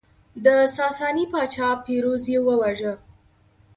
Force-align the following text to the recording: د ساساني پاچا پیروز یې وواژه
د 0.45 0.47
ساساني 0.75 1.25
پاچا 1.31 1.69
پیروز 1.85 2.23
یې 2.33 2.39
وواژه 2.47 2.93